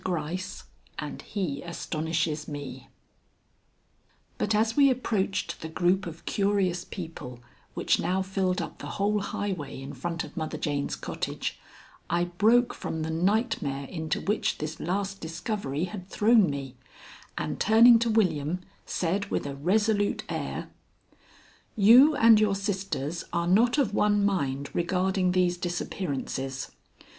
[0.03, 0.63] GRYCE
[0.97, 2.87] AND HE ASTONISHES ME
[4.39, 7.39] But as we approached the group of curious people
[7.75, 11.59] which now filled up the whole highway in front of Mother Jane's cottage,
[12.09, 16.77] I broke from the nightmare into which this last discovery had thrown me,
[17.37, 20.71] and, turning to William, said with a resolute air:
[21.75, 26.71] "You and your sisters are not of one mind regarding these disappearances.